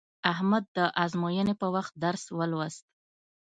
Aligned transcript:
احمد 0.31 0.63
د 0.77 0.79
ازموینې 1.03 1.53
په 1.61 1.67
وخت 1.75 1.93
درس 2.03 2.23
ولوست. 2.37 2.83